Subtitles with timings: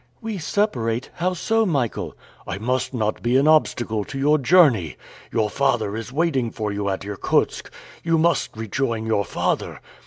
[0.19, 1.11] "We separate?
[1.17, 2.15] How so, Michael?"
[2.47, 4.95] "I must not be an obstacle to your journey!
[5.31, 7.69] Your father is waiting for you at Irkutsk!
[8.03, 9.79] You must rejoin your father!"